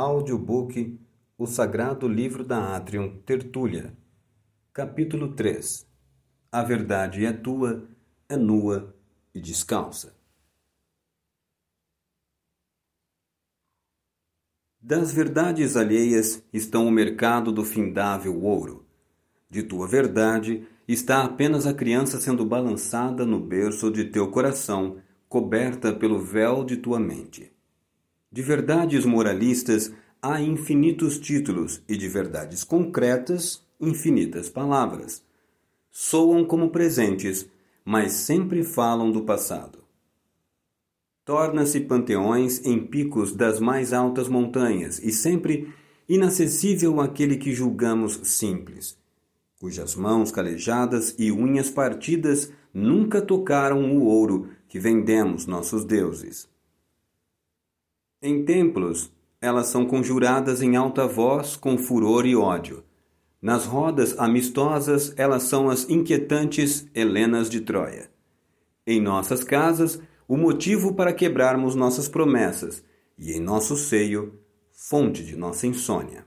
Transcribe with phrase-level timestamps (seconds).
[0.00, 0.96] Audiobook
[1.36, 3.92] O Sagrado Livro da Atrium Tertúlia
[4.72, 5.88] Capítulo 3
[6.52, 7.84] A verdade é tua,
[8.28, 8.94] é nua
[9.34, 10.16] e descalça.
[14.80, 18.86] Das verdades alheias estão o mercado do findável ouro.
[19.50, 25.92] De tua verdade está apenas a criança sendo balançada no berço de teu coração, coberta
[25.92, 27.57] pelo véu de tua mente.
[28.30, 29.90] De verdades moralistas
[30.20, 35.24] há infinitos títulos e de verdades concretas, infinitas palavras.
[35.90, 37.48] Soam como presentes,
[37.82, 39.78] mas sempre falam do passado.
[41.24, 45.72] Torna-se panteões em picos das mais altas montanhas e sempre
[46.06, 48.98] inacessível àquele que julgamos simples,
[49.58, 56.48] cujas mãos calejadas e unhas partidas nunca tocaram o ouro que vendemos nossos deuses.
[58.20, 62.82] Em templos, elas são conjuradas em alta voz com furor e ódio.
[63.40, 68.10] Nas rodas amistosas, elas são as inquietantes Helenas de Troia.
[68.84, 72.82] Em nossas casas, o motivo para quebrarmos nossas promessas,
[73.16, 74.40] e em nosso seio,
[74.72, 76.26] fonte de nossa insônia.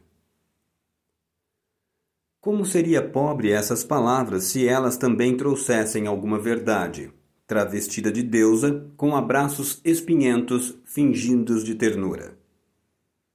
[2.39, 7.11] Como seria pobre essas palavras se elas também trouxessem alguma verdade?
[7.51, 12.37] Travestida de deusa, com abraços espinhentos fingindo de ternura.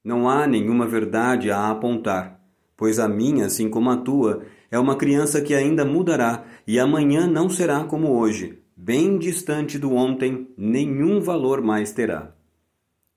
[0.03, 2.41] Não há nenhuma verdade a apontar,
[2.79, 7.27] pois a minha, assim como a tua, é uma criança que ainda mudará e amanhã
[7.27, 12.35] não será como hoje, bem distante do ontem, nenhum valor mais terá.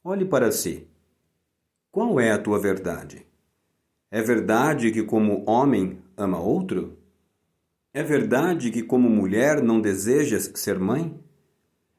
[0.03, 0.85] Olhe para si.
[1.89, 3.25] Qual é a tua verdade?
[4.11, 6.98] É verdade que, como homem, ama outro?
[7.91, 11.19] É verdade que, como mulher, não desejas ser mãe?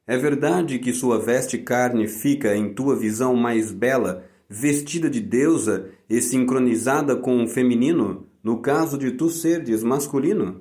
[0.07, 5.91] É verdade que sua veste carne fica, em tua visão mais bela, vestida de deusa
[6.09, 10.61] e sincronizada com o feminino, no caso de tu serdes masculino?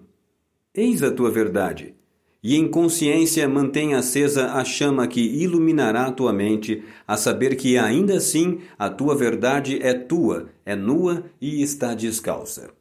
[0.73, 1.93] Eis a tua verdade.
[2.41, 8.17] E em consciência mantém acesa a chama que iluminará tua mente, a saber que ainda
[8.17, 12.78] assim a tua verdade é tua, é nua e está descalça.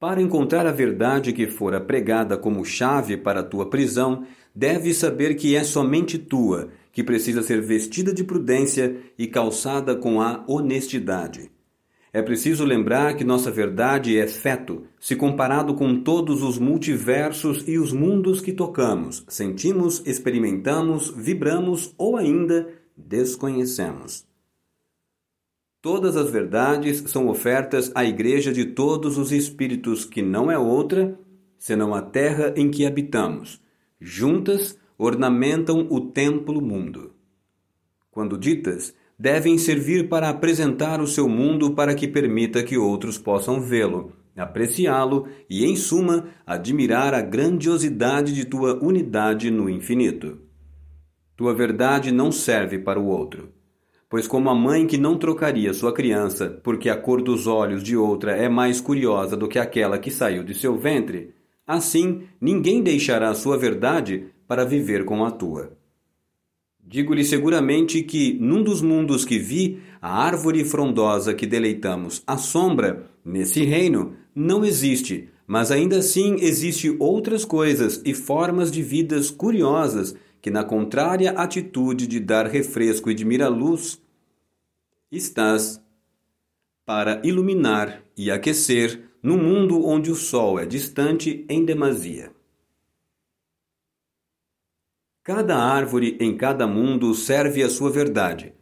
[0.00, 5.34] Para encontrar a verdade que fora pregada como chave para a tua prisão, deves saber
[5.34, 11.50] que é somente tua, que precisa ser vestida de prudência e calçada com a honestidade.
[12.12, 17.76] É preciso lembrar que nossa verdade é feto, se comparado com todos os multiversos e
[17.76, 24.27] os mundos que tocamos, sentimos, experimentamos, vibramos ou ainda desconhecemos.
[25.80, 31.16] Todas as verdades são ofertas à Igreja de todos os Espíritos, que não é outra
[31.56, 33.60] senão a terra em que habitamos.
[34.00, 37.12] Juntas ornamentam o templo mundo.
[38.10, 43.60] Quando ditas, devem servir para apresentar o seu mundo para que permita que outros possam
[43.60, 50.40] vê-lo, apreciá-lo e, em suma, admirar a grandiosidade de tua unidade no infinito.
[51.36, 53.56] Tua verdade não serve para o outro
[54.08, 57.94] Pois, como a mãe que não trocaria sua criança porque a cor dos olhos de
[57.94, 61.34] outra é mais curiosa do que aquela que saiu de seu ventre,
[61.66, 65.76] assim ninguém deixará a sua verdade para viver com a tua.
[66.82, 73.10] Digo-lhe seguramente que, num dos mundos que vi, a árvore frondosa que deleitamos, a sombra,
[73.22, 80.16] nesse reino, não existe, mas ainda assim existe outras coisas e formas de vidas curiosas
[80.40, 84.00] que, na contrária atitude de dar refresco e de mirar luz,
[85.10, 85.82] estás
[86.84, 92.32] para iluminar e aquecer no mundo onde o sol é distante em demasia.
[95.22, 98.54] Cada árvore em cada mundo serve a sua verdade.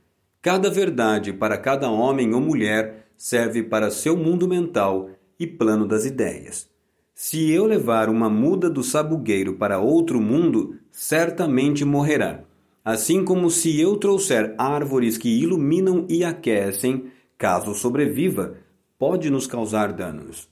[0.43, 6.05] Cada verdade para cada homem ou mulher serve para seu mundo mental e plano das
[6.05, 6.69] ideias.
[7.15, 12.41] Se eu levar uma muda do sabugueiro para outro mundo, certamente morrerá.
[12.83, 18.57] Assim como se eu trouxer árvores que iluminam e aquecem, caso sobreviva,
[18.99, 20.49] pode nos causar danos.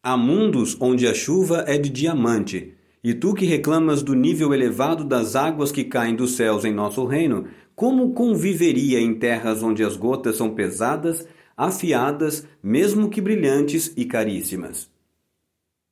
[0.00, 2.72] Há mundos onde a chuva é de diamante,
[3.02, 7.04] e tu que reclamas do nível elevado das águas que caem dos céus em nosso
[7.04, 11.26] reino, como conviveria em terras onde as gotas são pesadas,
[11.56, 14.88] afiadas, mesmo que brilhantes e caríssimas?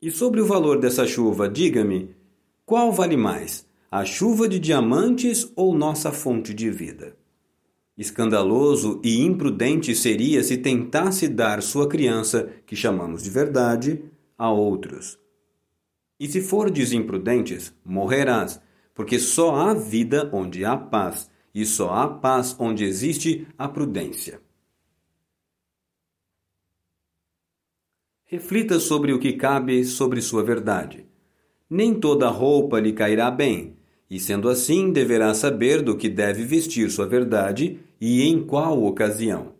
[0.00, 2.14] E sobre o valor dessa chuva, diga-me,
[2.64, 7.16] qual vale mais, a chuva de diamantes ou nossa fonte de vida?
[7.96, 14.04] Escandaloso e imprudente seria se tentasse dar sua criança, que chamamos de verdade,
[14.36, 15.18] a outros.
[16.20, 18.60] E se fordes imprudentes, morrerás,
[18.94, 24.40] porque só há vida onde há paz, e só há paz onde existe a prudência.
[28.26, 31.06] Reflita sobre o que cabe sobre sua verdade.
[31.70, 33.77] Nem toda roupa lhe cairá bem,
[34.10, 39.52] e sendo assim, deverá saber do que deve vestir sua verdade e em qual ocasião.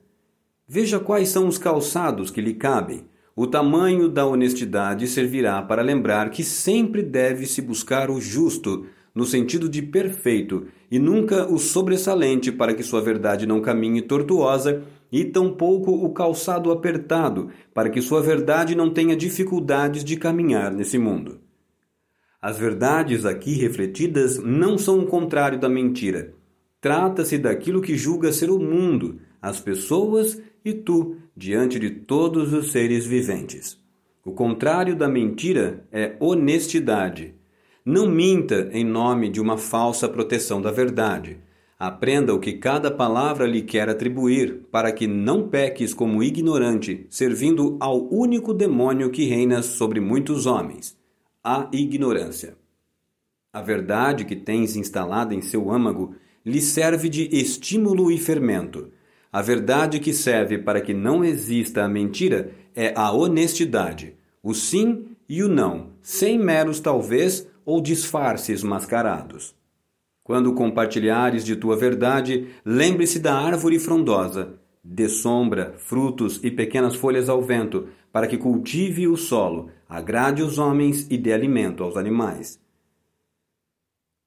[0.66, 3.04] Veja quais são os calçados que lhe cabem.
[3.34, 9.68] O tamanho da honestidade servirá para lembrar que sempre deve-se buscar o justo, no sentido
[9.68, 15.92] de perfeito, e nunca o sobressalente para que sua verdade não caminhe tortuosa e tampouco
[15.92, 21.38] o calçado apertado, para que sua verdade não tenha dificuldades de caminhar nesse mundo.
[22.40, 26.34] As verdades aqui refletidas não são o contrário da mentira.
[26.80, 32.70] Trata-se daquilo que julga ser o mundo, as pessoas e tu, diante de todos os
[32.70, 33.78] seres viventes.
[34.24, 37.34] O contrário da mentira é honestidade.
[37.84, 41.38] Não minta em nome de uma falsa proteção da verdade
[41.78, 47.76] Aprenda o que cada palavra lhe quer atribuir, para que não peques como ignorante, servindo
[47.78, 50.97] ao único demônio que reina sobre muitos homens,
[51.42, 52.56] a ignorância.
[53.52, 56.14] A verdade que tens instalada em seu âmago
[56.44, 58.92] lhe serve de estímulo e fermento.
[59.32, 65.16] A verdade que serve para que não exista a mentira é a honestidade, o sim
[65.28, 69.54] e o não, sem meros talvez ou disfarces mascarados.
[70.24, 74.58] Quando compartilhares de tua verdade, lembre-se da árvore frondosa.
[74.90, 80.56] Dê sombra, frutos e pequenas folhas ao vento, para que cultive o solo, agrade os
[80.56, 82.58] homens e dê alimento aos animais.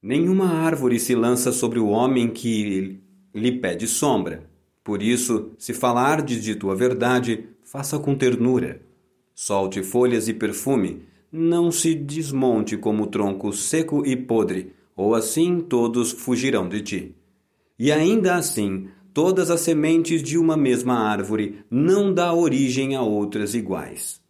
[0.00, 3.00] Nenhuma árvore se lança sobre o homem que
[3.34, 4.48] lhe pede sombra.
[4.84, 8.82] Por isso, se falardes de tua verdade, faça com ternura.
[9.34, 16.12] Solte folhas e perfume, não se desmonte como tronco seco e podre, ou assim todos
[16.12, 17.14] fugirão de ti.
[17.76, 23.54] E ainda assim, todas as sementes de uma mesma árvore não dá origem a outras
[23.54, 24.20] iguais.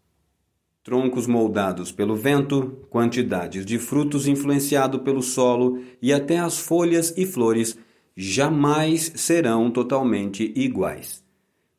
[0.83, 7.25] Troncos moldados pelo vento, quantidades de frutos influenciado pelo solo e até as folhas e
[7.25, 7.79] flores
[8.17, 11.23] jamais serão totalmente iguais.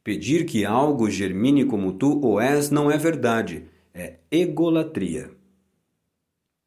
[0.04, 5.32] Pedir que algo germine como tu o és não é verdade, é egolatria.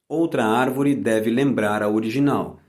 [0.09, 2.61] Outra árvore deve lembrar a original.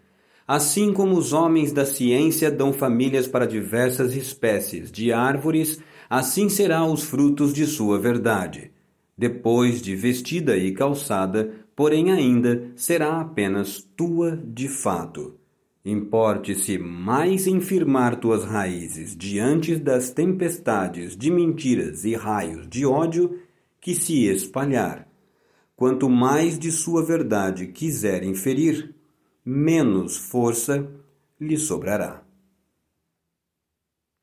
[0.47, 6.94] Assim como os homens da ciência dão famílias para diversas espécies de árvores, assim serão
[6.94, 8.71] os frutos de sua verdade.
[9.17, 15.35] Depois de vestida e calçada, porém ainda será apenas tua de fato.
[15.83, 23.39] Importe-se mais em firmar tuas raízes diante das tempestades de mentiras e raios de ódio
[23.81, 25.07] que se espalhar
[25.77, 28.95] Quanto mais de sua verdade quiser inferir,
[29.49, 30.85] menos força
[31.39, 32.26] lhe sobrará.